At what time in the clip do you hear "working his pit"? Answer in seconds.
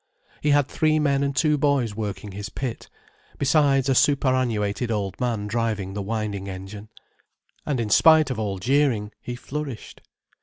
1.95-2.89